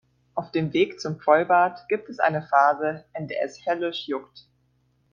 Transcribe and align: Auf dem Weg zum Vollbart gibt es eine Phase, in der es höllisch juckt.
Auf 0.33 0.49
dem 0.51 0.73
Weg 0.73 0.99
zum 0.99 1.19
Vollbart 1.19 1.87
gibt 1.87 2.09
es 2.09 2.17
eine 2.19 2.41
Phase, 2.41 3.05
in 3.13 3.27
der 3.27 3.45
es 3.45 3.63
höllisch 3.67 4.07
juckt. 4.07 4.47